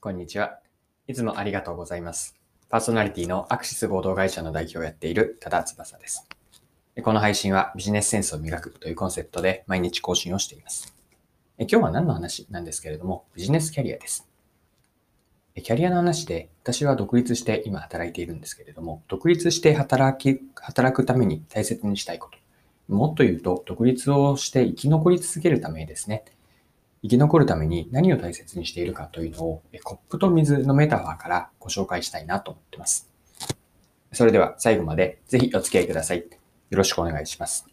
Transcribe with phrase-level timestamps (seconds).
[0.00, 0.60] こんにちは。
[1.08, 2.36] いつもありがとうございます。
[2.68, 6.28] パーソナリティのアクシス合同会社の代表をやっている多田翼です。
[7.02, 10.94] この配信はビジネスセンスを磨くというコンセプトで毎日更新をしています。
[11.58, 14.28] 今日は何の話なんですけれども、ビジネスキャリアです。
[15.56, 22.38] キャリアの話で、私は独立して今働いているんですけれども、独立して働き、働くために大切にしたいこと。
[22.94, 26.22] もっと言うと、独立をして生き残り続けるためですね。
[27.02, 33.08] 生き残るために何を大切にしているかというのを、コップと水のメタファーからご紹介したいなと思っています。
[34.12, 36.18] それでは最後までぜひお付き合いください。
[36.70, 37.66] よろしくお願いします。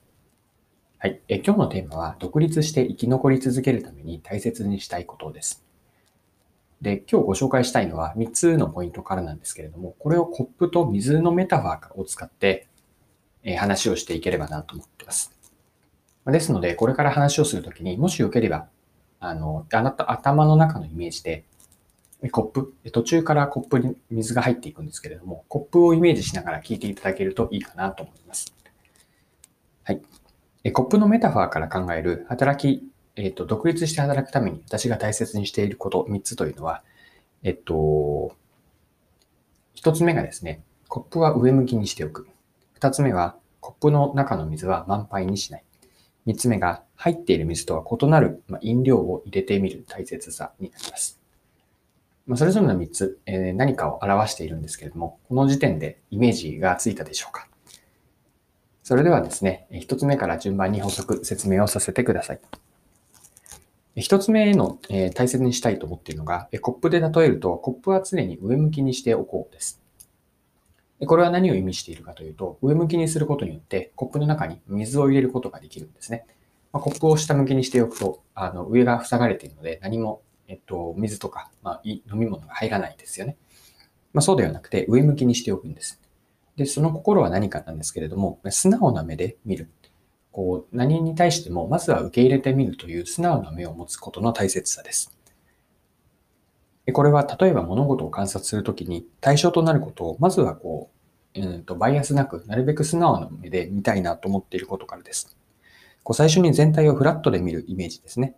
[1.00, 1.22] はい。
[1.28, 5.64] え今日のテーマは、独立して生き残り続けるために大切にしたいことです。
[6.82, 12.68] で、今日ご紹介したいのは3つのポイントからなんですけれども、これをコップと水のメタファーを使って、
[13.44, 15.32] え話をしていければなと思っています。
[16.26, 18.68] ですので、これから話をするときに、もしよければ、
[19.30, 21.44] あの、あなた頭の中のイメージで、
[22.32, 28.54] コップ、途中からコップに水が入っていくんですけれども、コップをイメージしながら聞いていただけるといいかなと思います。
[29.84, 30.02] はい。
[30.72, 36.84] コップのメタファーから考える働き、えっ、と、独立して働くために私が大切にしていること3つというのは、
[37.44, 38.36] えっと、
[39.76, 42.28] 1つ目がですね、コップは上向きにしておく。
[42.80, 45.64] 2つ目は、コップの中の水は満杯にしない。
[46.26, 51.20] 3つ目が、入っている水とは異なる飲料を入れてみる大切さになります。
[52.28, 57.48] ま、それぞれの3つ、え、何かを表しているんですけれども、この時点でイメージがついたでしょうか。
[58.84, 62.40] それではですね、1つ目から順番に補足、説明をさせてください。
[63.96, 69.82] 1つ目の、え、大切にしたいと思っているのが、コップで例えると、コップは常に上向きにしておこうです。
[71.06, 76.26] これは何を意味しているかというと、上向きにすることによって、コップの中に水を入れることができるんですね。
[76.76, 83.38] まあ、コップを下向きにしておくと、あの上が塞がれているので、何も、えっと、水とか、まあ、飲み物が入らないですよね。
[84.12, 86.02] まあ、そうではなくて、上向きにしておくんです。
[86.58, 89.70] で、その心は何かなんですけれども、素直な目で見る。
[90.34, 95.18] こう、何に対しても、まずは受け入れてみるという素直な目を持つことの大切さです。
[96.92, 100.92] これは、例えば物事を観察するときに、対象となることを、まずはこ
[101.36, 105.35] う、うんと、バイアスなく、なるべく素直な目で見たいなと思っていることからです。
[106.06, 108.36] こう最初に全体をフラットで見るイメージですね。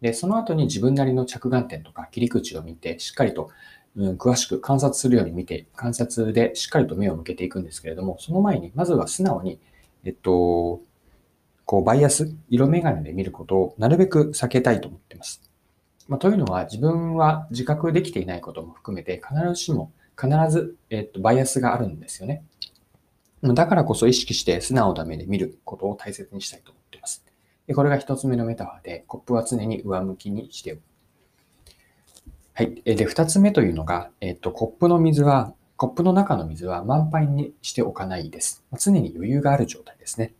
[0.00, 3.50] で、その後に自分なりの着眼点とか切り口を見て、しっかりと、
[3.94, 9.60] うん、詳しく観察するように見て、観察でしっかりと目を向けていくんですけれども、その前に、まずは素直に、
[10.02, 10.80] えっと、
[11.66, 15.42] こう、バイアス、色眼鏡で見ることをなるべく避けたいと思っています。
[16.08, 22.42] まあ、というのは、自分は自覚できていないことも含めて、必ずしも、必ず、えっと、バイアスがあるんですよね。
[23.42, 27.24] だからこそ意識して素直な目で見ることを大切にしたいと思っています。
[27.66, 30.80] でこれが一つ目のメタファーで、コップは常に上向きにしておく。
[32.54, 32.82] はい。
[32.84, 38.62] で、二つ目というのが、えっと、コップの水は、コップの中の水は満杯にしておかないです。
[38.78, 40.34] 常に余裕がある状態ですね。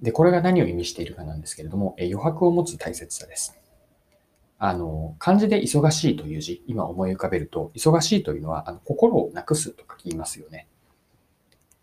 [0.00, 3.58] で、これが何を意味しているかなんですけれども、え余白を持つ大切さです。
[4.58, 10.68] あの、漢字で忙しいという字、今思い浮かべると、忙しいというのは、あの心をなくすとか言いますよね。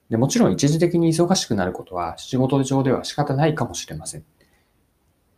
[0.10, 4.26] でもちろん一時的に忙しくなることは仕事上では仕方ないかもしれません。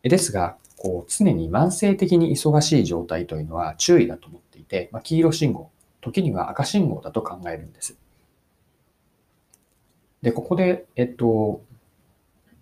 [0.04, 5.72] ですが、こう常に慢性的に忙しい状態というのは注意だと思っていて、まあ、黄色信号、
[6.02, 7.98] 時には赤信号だと考えるんです。
[10.22, 11.62] で、ここで、えっと、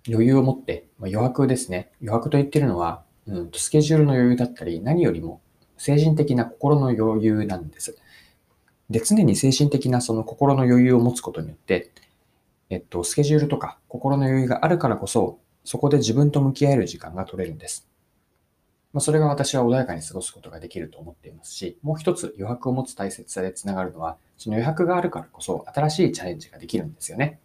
[0.07, 1.91] 余裕を持って、まあ、余白ですね。
[2.01, 5.41] 余白と言ってるのは、うん、スケジュールの余裕だったり、何よりも
[5.77, 7.97] 精神的な心の余裕なんです。
[8.89, 11.91] で、常に精神的なその心の余裕を持つことによって、
[12.69, 17.87] えっと、スケジュールとか心の余裕があるからこそ、そこで自分と向き合える時間が取れるんです。
[18.93, 27.39] まあ、それが私は穏やかに過ごすことができると思っていますし、もう一つ余白を持つ大切さでつながるのは、その余白があるからこそ新しいチャレンジができるんですよね。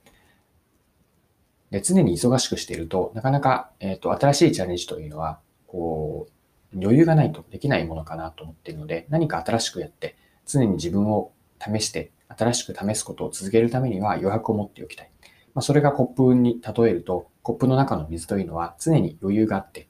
[1.71, 6.29] で、常に忙しくしていると、なかなか、えっと、新しいチャレンジというのは、こ
[6.75, 10.17] う、余裕がないとできないものかなと思っているので、何か新しくやって、
[10.47, 15.11] 常に自分を試して、新しく試すことを続けるためには余白を持っておきたい。
[15.55, 19.89] まあ、それがコップに例えると、コップの中の水というのは常に余裕があって、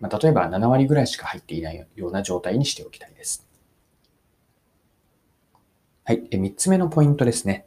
[0.00, 3.46] まあ、例えば7割ぐらいしか入っていないような状態にしておきたいです。
[6.04, 6.22] はい。
[6.30, 7.66] 3つ目のポイントですね。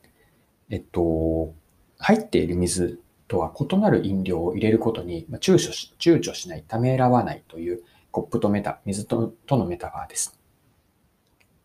[0.69, 1.53] えっと、
[1.99, 10.40] 入っている水とは異なる飲料を入れることに躊躇し躊躇しない、ためらわないというコップとメタ、水ととのメタファーです。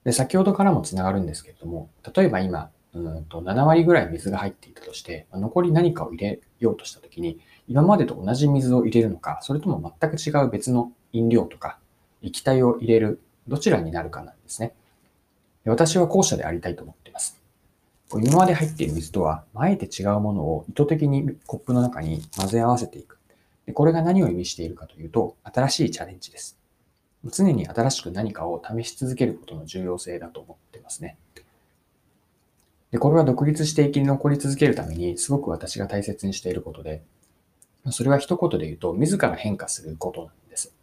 [0.07, 11.81] で、先ほどからもつながるんですけれども、例えば今、うんと7割ぐらい水が入っていたとして、残り何かを入れようとしたときに、今までと同じ水を入れるのか、それとも全く違う別の飲料とか
[12.23, 14.75] 液体を入れるどちらになるかなんですね。
[15.65, 17.43] 私は後者でありたいと思っています。
[18.15, 23.19] 今まで入っている水とは、あえて違うものを意図的にコップの中に混ぜ合わせていく。
[23.75, 26.57] これが何を意味しているかというと、新しいチャレンジです。
[27.31, 31.19] 常に新しく何かを試し続けることの重要性だと思ってますね。
[32.91, 37.03] で、これは独立して生き残り続けるために、すごく私が大切にしていることで、
[37.91, 40.75] それは一言で言うと、自ら変化することなんです。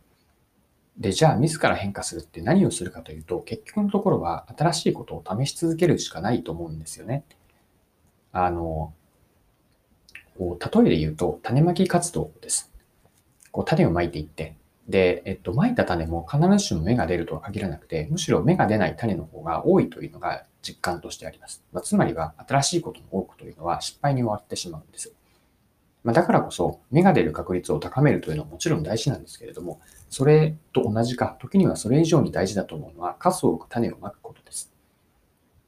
[0.97, 7.23] で、じゃあ自ら変化するって何をするかというと、結局のところは新しいことを試し続けるしかないと思うんですよね。
[8.31, 8.93] あの、
[10.37, 12.71] こう例えで言うと、種まき活動です。
[13.51, 14.55] こう種をまいていって、
[14.87, 21.63] で、えっと、まいた種も必ずしも芽が出るとは限らなくて、むしろ芽が出ない種の方が多いというのが実感としてあります。
[21.71, 25.13] まあ、つまりは、新しいことの多くというのは失敗に終わってしまうんです。
[26.03, 34.73] まあ、だからこそ、芽が出る確率を高めるというのはもちろん大事なんですけれども、それと同じか、時にはそれ以上に大事だと思うのは、数多く種をまくことです。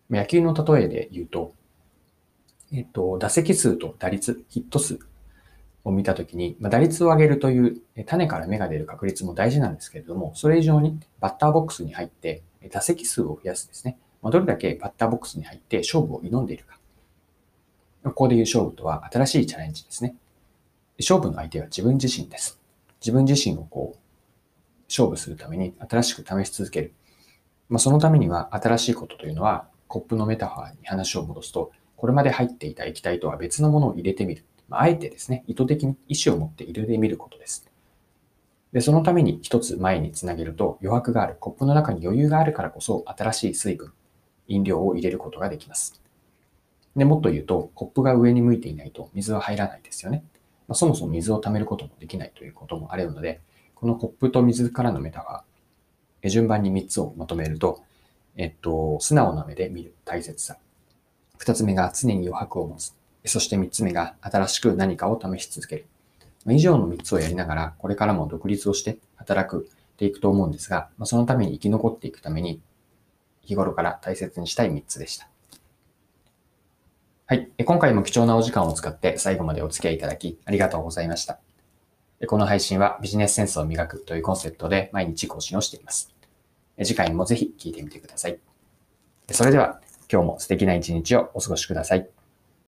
[0.09, 1.53] 野球の例えで言うと、
[2.73, 4.99] えっと、打席数と打率、ヒット数
[5.85, 13.97] を見たときに、まあ、打率を上げるという種から芽が出る確率も大事なんですけれども、それ以上にバッターボックスに入って打席数を増やすですね。
[14.21, 16.79] まあ、どれだけバッターボックスに入って勝負を挑んでいるか。
[18.03, 20.15] ここで言う勝負とは新しいチャレンジですね。
[20.99, 22.59] 勝負の相手は自分自身です。
[22.99, 23.99] 自分自身をこう、
[24.89, 26.93] 勝負するために新しく試し続ける。
[27.69, 34.45] まあ、そのためには新しいことというのは、コップのメタファーに話を戻すと、これまで入っていた液体とは別のものを入れてみる。
[34.69, 37.65] まあ、あえてですね、意図的に意思を持って入れてみることです。
[38.73, 41.37] で、そのために一つ前につなげると余白がある。
[41.39, 43.93] コップの中に余裕があるからこそ新しい水分、
[44.47, 46.01] 飲料を入れることができます。
[46.95, 50.23] で、もっと言うと、コップが上に向いていないと水は入らないですよね。
[50.67, 53.41] まあ、そもそも水を溜めることもできないということもあるので、
[53.75, 55.43] このコップと水からのメタは、
[56.23, 57.83] 順番に3つをまとめると、
[58.35, 60.57] えっと、素直な目で見る大切さ。
[61.39, 62.93] 2つ目が常に余白を持つ。
[63.25, 65.85] そして3つ目が新しく何かを試し続ける。
[66.47, 72.61] 以上の3つをやりながら、これからも独立をして働くっていくと思うんですが、そのために生き残っていくために、
[73.41, 75.27] 日頃から大切にしたい3つでした。
[77.27, 77.49] はい。
[77.63, 81.39] 今回も貴重なお時間を使って最後までお付き合いいただきありがとうございました。
[82.27, 86.13] この配信はビジネスセンスを磨くというコンセプトで毎日更新をしています。
[86.83, 88.37] 次回もぜひ聞いてみてください。
[89.31, 89.81] それでは
[90.11, 92.14] 今日も素敵な一日をお過ごしください。